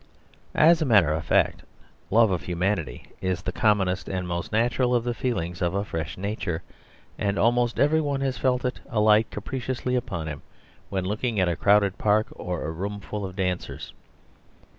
[0.55, 1.61] As a matter of fact,
[2.09, 6.17] love of humanity is the commonest and most natural of the feelings of a fresh
[6.17, 6.63] nature,
[7.19, 10.41] and almost every one has felt it alight capriciously upon him
[10.89, 13.93] when looking at a crowded park or a room full of dancers.